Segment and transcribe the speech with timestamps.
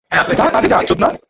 [0.37, 1.07] যা কাজে যা, চোদনা।